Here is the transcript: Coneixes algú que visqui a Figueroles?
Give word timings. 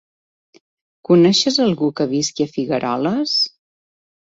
Coneixes 1.09 1.59
algú 1.67 1.91
que 2.01 2.09
visqui 2.15 2.49
a 2.49 2.53
Figueroles? 2.57 3.37